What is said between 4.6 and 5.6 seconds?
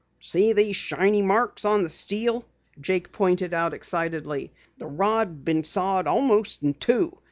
"The rod had